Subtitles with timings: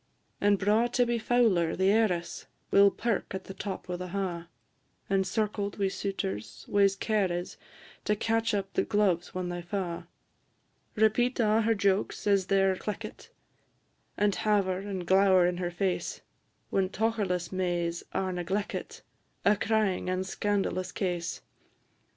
[0.41, 4.47] And braw Tibby Fowler, the heiress, Will perk at the top o' the ha',
[5.11, 7.55] Encircled wi' suitors, whase care is
[8.05, 10.07] To catch up the gloves when they fa'.
[10.95, 13.29] Repeat a' her jokes as they 're cleckit,
[14.17, 16.21] And haver and glower in her face,
[16.71, 19.01] When tocherless Mays are negleckit
[19.45, 21.41] A crying and scandalous case.